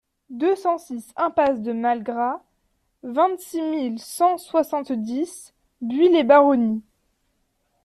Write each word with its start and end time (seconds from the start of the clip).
deux 0.31 0.55
cent 0.55 0.79
six 0.79 1.13
impasse 1.15 1.61
de 1.61 1.73
Malgras, 1.73 2.41
vingt-six 3.03 3.61
mille 3.61 3.99
cent 3.99 4.39
soixante-dix 4.39 5.53
Buis-les-Baronnies 5.81 6.81